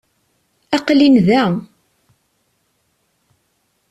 [0.75, 1.43] Aqel-in da.